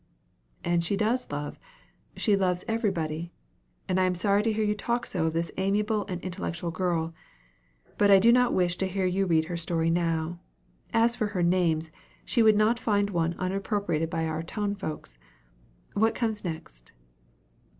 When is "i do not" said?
8.09-8.51